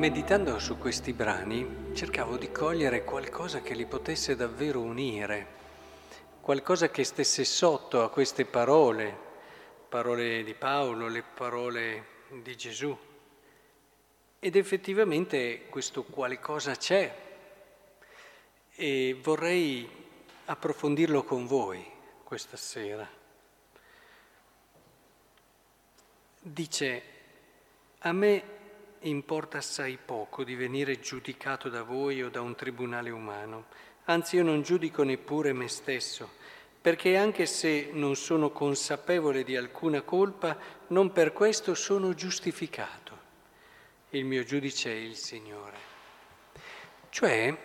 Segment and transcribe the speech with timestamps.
[0.00, 5.46] Meditando su questi brani cercavo di cogliere qualcosa che li potesse davvero unire,
[6.40, 9.14] qualcosa che stesse sotto a queste parole,
[9.90, 12.96] parole di Paolo, le parole di Gesù.
[14.38, 17.14] Ed effettivamente questo qualcosa c'è
[18.76, 19.86] e vorrei
[20.46, 21.84] approfondirlo con voi
[22.24, 23.06] questa sera.
[26.40, 27.02] Dice,
[27.98, 28.59] a me
[29.02, 33.66] importa assai poco di venire giudicato da voi o da un tribunale umano,
[34.04, 36.30] anzi io non giudico neppure me stesso,
[36.80, 40.56] perché anche se non sono consapevole di alcuna colpa,
[40.88, 43.18] non per questo sono giustificato.
[44.10, 45.88] Il mio giudice è il Signore.
[47.08, 47.56] Cioè,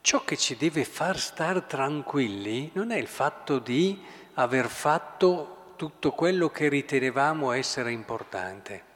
[0.00, 4.00] ciò che ci deve far star tranquilli non è il fatto di
[4.34, 8.90] aver fatto tutto quello che ritenevamo essere importante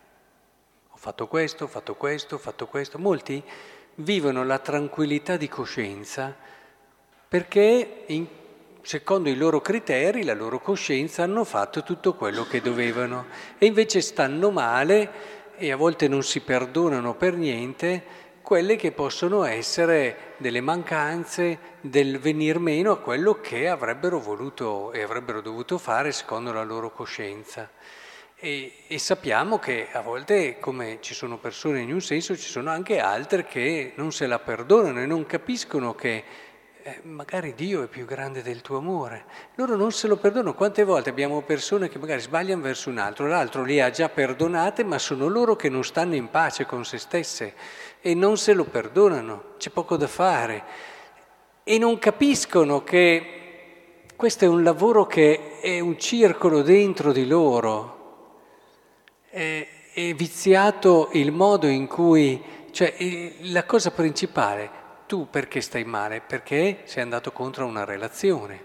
[1.06, 2.98] fatto questo, ho fatto questo, ho fatto questo.
[2.98, 3.40] Molti
[3.96, 6.34] vivono la tranquillità di coscienza
[7.28, 8.26] perché in,
[8.82, 14.00] secondo i loro criteri, la loro coscienza, hanno fatto tutto quello che dovevano e invece
[14.00, 20.60] stanno male e a volte non si perdonano per niente quelle che possono essere delle
[20.60, 26.64] mancanze, del venir meno a quello che avrebbero voluto e avrebbero dovuto fare secondo la
[26.64, 27.70] loro coscienza.
[28.39, 32.69] E, e, sappiamo che a volte, come ci sono persone in un senso, ci sono
[32.69, 36.23] anche altre che non se la perdonano e non capiscono che
[36.83, 39.25] eh, magari Dio è più grande del tuo amore.
[39.55, 40.53] Loro non se lo perdonano.
[40.53, 44.84] Quante volte abbiamo persone che magari sbagliano verso un altro, l'altro li ha già perdonate,
[44.84, 47.55] ma sono loro che non stanno in pace con se stesse
[48.03, 49.55] e non se lo perdonano.
[49.57, 50.62] C'è poco da fare.
[51.64, 57.95] E non capiscono che questo è un lavoro che è un circolo dentro di loro
[59.36, 62.95] è, è viziato il modo in cui, cioè
[63.41, 64.70] la cosa principale,
[65.07, 66.23] tu perché stai male?
[66.23, 68.64] Perché sei andato contro una relazione,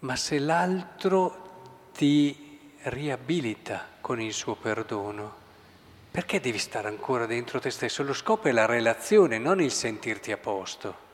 [0.00, 5.40] ma se l'altro ti riabilita con il suo perdono,
[6.10, 8.02] perché devi stare ancora dentro te stesso?
[8.02, 11.10] Lo scopo è la relazione, non il sentirti a posto.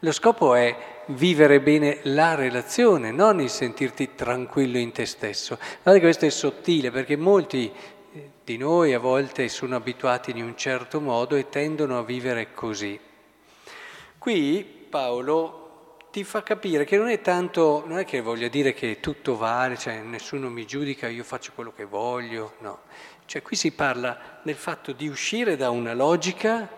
[0.00, 0.76] Lo scopo è
[1.06, 5.56] vivere bene la relazione, non il sentirti tranquillo in te stesso.
[5.56, 7.72] Guardate che questo è sottile perché molti
[8.50, 12.98] di noi a volte sono abituati in un certo modo e tendono a vivere così.
[14.18, 18.98] Qui Paolo ti fa capire che non è tanto, non è che voglia dire che
[18.98, 22.80] tutto vale, cioè nessuno mi giudica, io faccio quello che voglio, no.
[23.24, 26.68] Cioè qui si parla del fatto di uscire da una logica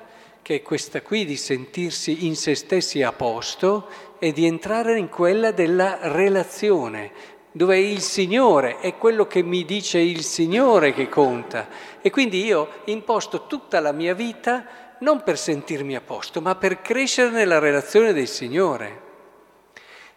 [0.43, 5.09] che è questa qui di sentirsi in se stessi a posto e di entrare in
[5.09, 7.13] quella della relazione,
[7.53, 11.69] dove il Signore è quello che mi dice il Signore che conta.
[12.01, 16.81] E quindi io imposto tutta la mia vita non per sentirmi a posto, ma per
[16.81, 19.11] crescere nella relazione del Signore.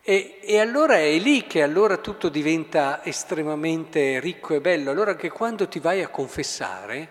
[0.02, 4.92] E, e, allora è lì che allora tutto diventa estremamente ricco e bello.
[4.92, 7.10] Allora che quando ti vai a confessare,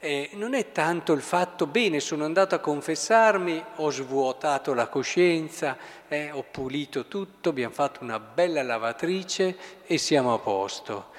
[0.00, 5.76] eh, non è tanto il fatto, bene, sono andato a confessarmi, ho svuotato la coscienza,
[6.08, 11.10] eh, ho pulito tutto, abbiamo fatto una bella lavatrice e siamo a posto.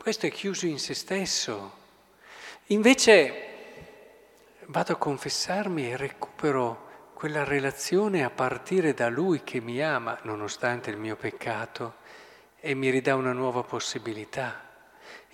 [0.00, 1.72] Questo è chiuso in se stesso.
[2.66, 3.46] Invece
[4.66, 10.90] vado a confessarmi e recupero quella relazione a partire da Lui che mi ama, nonostante
[10.90, 11.94] il mio peccato,
[12.60, 14.67] e mi ridà una nuova possibilità.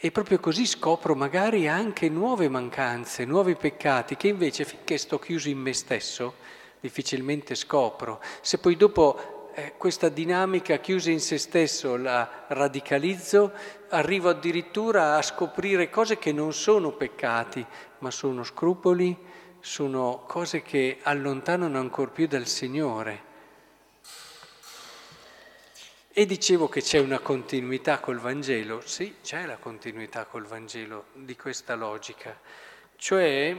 [0.05, 5.49] E proprio così scopro magari anche nuove mancanze, nuovi peccati che invece finché sto chiuso
[5.49, 6.35] in me stesso
[6.79, 8.21] difficilmente scopro.
[8.43, 13.51] Se poi dopo eh, questa dinamica chiusa in se stesso la radicalizzo,
[13.89, 17.65] arrivo addirittura a scoprire cose che non sono peccati,
[18.01, 19.17] ma sono scrupoli,
[19.61, 23.33] sono cose che allontanano ancor più dal Signore.
[26.17, 31.35] E dicevo che c'è una continuità col Vangelo, sì, c'è la continuità col Vangelo di
[31.35, 32.39] questa logica,
[32.95, 33.57] cioè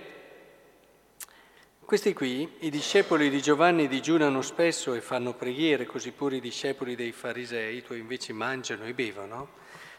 [1.83, 6.95] questi qui, i discepoli di Giovanni digiunano spesso e fanno preghiere, così pure i discepoli
[6.95, 9.49] dei farisei, i tuoi invece mangiano e bevono,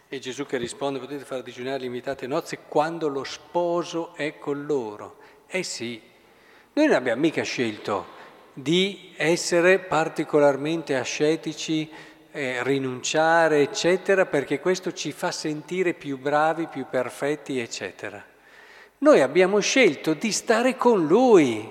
[0.09, 5.19] e Gesù che risponde potete far digiunare limitate nozze quando lo sposo è con loro.
[5.47, 6.01] Eh sì,
[6.73, 8.15] noi non abbiamo mica scelto
[8.55, 16.85] di essere particolarmente ascetici eh, rinunciare, eccetera, perché questo ci fa sentire più bravi, più
[16.91, 18.23] perfetti, eccetera.
[18.99, 21.67] Noi abbiamo scelto di stare con Lui,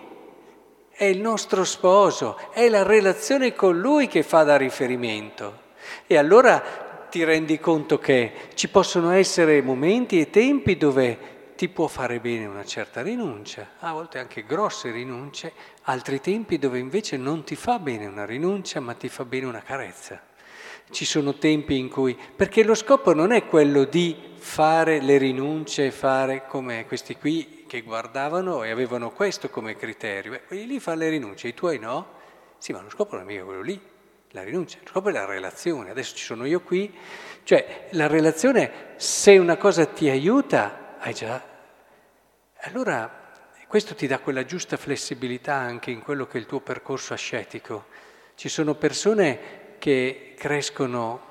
[0.89, 5.61] è il nostro sposo, è la relazione con Lui che fa da riferimento.
[6.07, 6.59] E allora
[7.11, 12.47] ti rendi conto che ci possono essere momenti e tempi dove ti può fare bene
[12.47, 15.53] una certa rinuncia, a volte anche grosse rinunce,
[15.83, 19.61] altri tempi dove invece non ti fa bene una rinuncia, ma ti fa bene una
[19.61, 20.33] carezza.
[20.89, 25.91] Ci sono tempi in cui, perché lo scopo non è quello di fare le rinunce,
[25.91, 30.31] fare come questi qui che guardavano e avevano questo come criterio.
[30.31, 32.13] Beh, quelli lì fanno le rinunce, i tuoi no?
[32.59, 33.81] Sì, ma lo scopo non è mica quello lì,
[34.31, 35.89] la rinuncia, lo scopo è la relazione.
[35.89, 36.93] Adesso ci sono io qui,
[37.43, 41.53] cioè la relazione, se una cosa ti aiuta, hai già...
[42.61, 43.23] Allora
[43.67, 47.85] questo ti dà quella giusta flessibilità anche in quello che è il tuo percorso ascetico.
[48.35, 51.21] Ci sono persone che crescono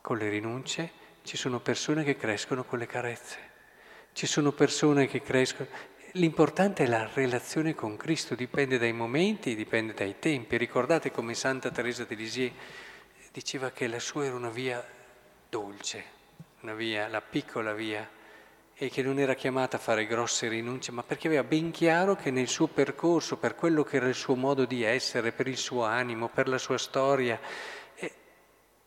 [0.00, 0.92] con le rinunce,
[1.24, 3.38] ci sono persone che crescono con le carezze.
[4.12, 5.68] Ci sono persone che crescono.
[6.12, 10.56] L'importante è la relazione con Cristo, dipende dai momenti, dipende dai tempi.
[10.56, 12.54] Ricordate come Santa Teresa di Lisieux
[13.32, 14.80] diceva che la sua era una via
[15.48, 16.04] dolce,
[16.60, 18.08] una via, la piccola via,
[18.76, 22.30] e che non era chiamata a fare grosse rinunce, ma perché aveva ben chiaro che
[22.30, 25.84] nel suo percorso, per quello che era il suo modo di essere, per il suo
[25.84, 27.38] animo, per la sua storia,
[27.94, 28.12] eh,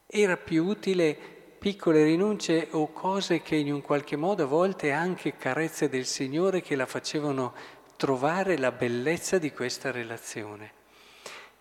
[0.06, 1.18] era più utile
[1.58, 6.62] piccole rinunce o cose che in un qualche modo a volte anche carezze del Signore
[6.62, 7.54] che la facevano
[7.96, 10.77] trovare la bellezza di questa relazione.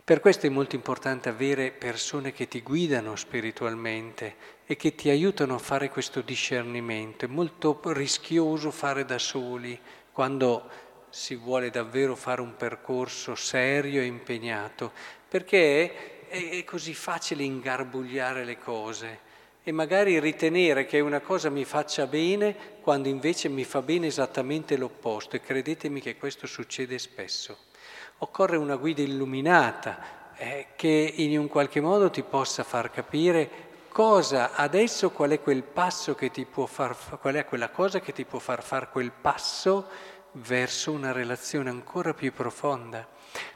[0.06, 5.56] Per questo è molto importante avere persone che ti guidano spiritualmente e che ti aiutano
[5.56, 7.24] a fare questo discernimento.
[7.24, 9.76] È molto rischioso fare da soli
[10.12, 10.70] quando
[11.08, 14.92] si vuole davvero fare un percorso serio e impegnato,
[15.26, 19.18] perché è, così facile ingarbugliare le cose
[19.64, 24.76] e magari ritenere che una cosa mi faccia bene quando invece mi fa bene esattamente
[24.76, 27.74] l'opposto e credetemi che questo succede spesso.
[28.18, 34.52] Occorre una guida illuminata eh, che in un qualche modo ti possa far capire cosa
[34.54, 38.24] adesso, qual è quel passo che ti può far, qual è quella cosa che ti
[38.24, 39.88] può far fare quel passo
[40.32, 43.06] verso una relazione ancora più profonda.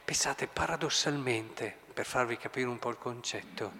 [0.03, 3.73] Pensate paradossalmente, per farvi capire un po' il concetto,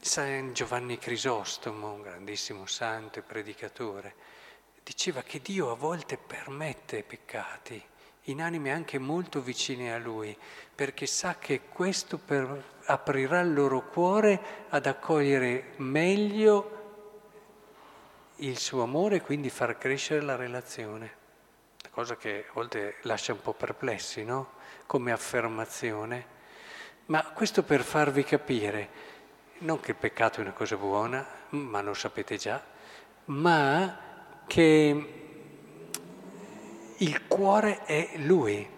[0.00, 4.14] San Giovanni Crisostomo, un grandissimo santo e predicatore,
[4.82, 7.82] diceva che Dio a volte permette peccati
[8.24, 10.36] in anime anche molto vicine a Lui,
[10.74, 16.70] perché sa che questo per, aprirà il loro cuore ad accogliere meglio
[18.36, 21.22] il suo amore e quindi far crescere la relazione.
[21.90, 24.52] Cosa che a volte lascia un po' perplessi, no?
[24.86, 26.32] Come affermazione.
[27.06, 29.12] Ma questo per farvi capire
[29.58, 32.62] non che il peccato è una cosa buona, ma lo sapete già,
[33.26, 33.98] ma
[34.46, 35.23] che
[36.98, 38.68] il cuore è Lui.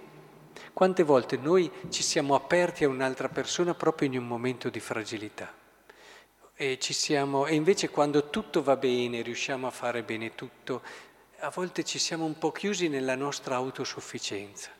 [0.72, 5.64] Quante volte noi ci siamo aperti a un'altra persona proprio in un momento di fragilità
[6.58, 10.82] e, siamo, e invece quando tutto va bene, riusciamo a fare bene tutto,
[11.40, 14.70] a volte ci siamo un po' chiusi nella nostra autosufficienza.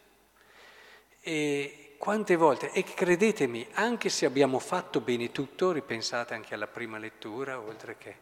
[1.20, 6.96] E, quante volte, e credetemi, anche se abbiamo fatto bene tutto, ripensate anche alla prima
[6.96, 8.16] lettura, oltre che,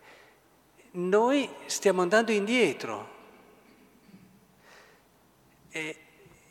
[0.92, 3.13] noi stiamo andando indietro.
[5.76, 5.96] E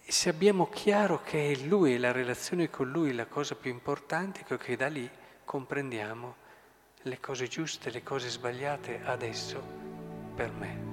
[0.05, 4.75] se abbiamo chiaro che è Lui la relazione con Lui la cosa più importante, che
[4.75, 5.09] da lì
[5.45, 6.35] comprendiamo
[7.03, 9.63] le cose giuste, le cose sbagliate adesso
[10.35, 10.92] per me.